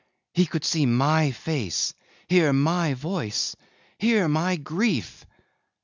[0.33, 1.93] He could see my face,
[2.27, 3.55] hear my voice,
[3.99, 5.27] hear my grief!